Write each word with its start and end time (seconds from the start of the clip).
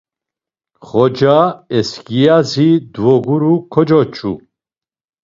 Xoca 0.89 1.37
eskiyazi 1.77 2.69
dvoguru 2.93 3.53
kocoç̌u. 3.73 4.33